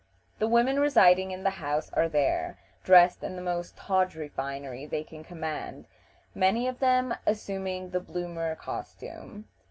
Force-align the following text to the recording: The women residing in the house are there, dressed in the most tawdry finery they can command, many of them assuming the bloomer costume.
The 0.39 0.47
women 0.47 0.79
residing 0.79 1.29
in 1.29 1.43
the 1.43 1.51
house 1.61 1.91
are 1.91 2.09
there, 2.09 2.57
dressed 2.83 3.23
in 3.23 3.35
the 3.35 3.41
most 3.43 3.77
tawdry 3.77 4.29
finery 4.29 4.87
they 4.87 5.03
can 5.03 5.23
command, 5.23 5.85
many 6.33 6.67
of 6.67 6.79
them 6.79 7.13
assuming 7.27 7.91
the 7.91 7.99
bloomer 7.99 8.55
costume. 8.55 9.47